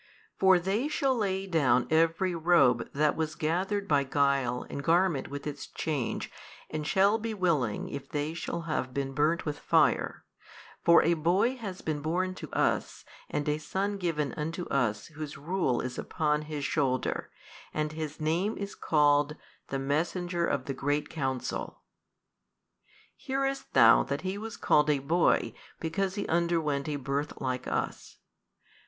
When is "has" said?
11.57-11.81